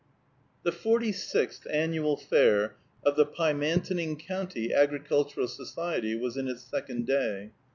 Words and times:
The 0.63 0.71
forty 0.71 1.11
sixth 1.11 1.67
annual 1.69 2.17
fair 2.17 2.75
of 3.05 3.15
the 3.15 3.23
Pymantoning 3.27 4.17
County 4.17 4.73
Agricultural 4.73 5.47
Society 5.47 6.15
was 6.15 6.37
in 6.37 6.47
its 6.47 6.63
second 6.63 7.05
day. 7.05 7.51